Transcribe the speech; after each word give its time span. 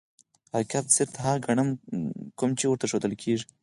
او 0.55 0.59
حقيقت 0.61 0.85
صرف 0.97 1.13
هغه 1.25 1.39
ګڼي 1.45 1.63
کوم 2.39 2.51
چي 2.59 2.65
ورته 2.67 2.85
ښودل 2.91 3.13
کيږي. 3.21 3.45